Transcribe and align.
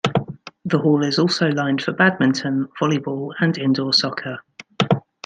The 0.65 0.79
hall 0.79 1.03
is 1.03 1.19
also 1.19 1.49
lined 1.51 1.83
for 1.83 1.91
badminton, 1.93 2.67
volleyball 2.81 3.35
and 3.39 3.55
indoor 3.55 3.93
soccer. 3.93 4.39